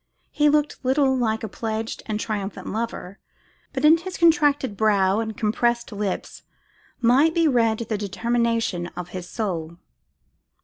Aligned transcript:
He 0.31 0.49
looked 0.49 0.79
little 0.83 1.15
like 1.15 1.43
a 1.43 1.47
pledged 1.47 2.01
and 2.07 2.19
triumphant 2.19 2.65
lover; 2.65 3.19
but 3.71 3.85
in 3.85 3.97
his 3.99 4.17
contracted 4.17 4.75
brow 4.75 5.19
and 5.19 5.37
compressed 5.37 5.91
lip 5.91 6.25
might 7.01 7.35
be 7.35 7.47
read 7.47 7.77
the 7.77 7.99
determination 7.99 8.87
of 8.97 9.09
his 9.09 9.29
soul. 9.29 9.77